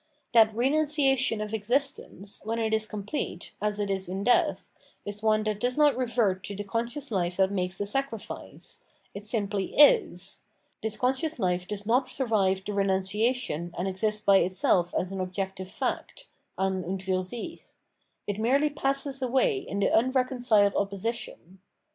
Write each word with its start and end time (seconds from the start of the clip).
That 0.31 0.55
renunciation 0.55 1.41
of 1.41 1.53
existence, 1.53 2.41
when 2.43 2.57
it 2.57 2.73
is 2.73 2.87
complete, 2.87 3.51
as 3.61 3.77
it 3.79 3.91
is 3.91 4.09
in 4.09 4.23
death, 4.23 4.65
is 5.05 5.21
one 5.21 5.43
that 5.43 5.59
does 5.59 5.77
not 5.77 5.95
revert 5.95 6.43
to 6.45 6.55
the 6.55 6.63
conscious 6.63 7.09
hfe 7.11 7.35
that 7.35 7.51
makes 7.51 7.77
the 7.77 7.85
sacrifice; 7.85 8.83
it 9.13 9.27
simply 9.27 9.77
is: 9.79 10.41
this 10.81 10.97
conscious 10.97 11.35
hfe 11.35 11.67
does 11.67 11.85
not 11.85 12.09
survive 12.09 12.65
the 12.65 12.73
renunciation 12.73 13.75
and 13.77 13.87
exist 13.87 14.25
by 14.25 14.37
itself 14.37 14.95
as 14.97 15.11
an 15.11 15.21
objective 15.21 15.69
fact 15.69 16.25
(a■^^ 16.57 16.65
und 16.83 17.03
fur 17.03 17.11
sicJi), 17.11 17.61
it 18.25 18.39
merely 18.39 18.71
passes 18.71 19.21
away 19.21 19.59
in 19.59 19.77
the 19.79 19.95
unreconciled 19.95 20.73
opposition. 20.73 21.59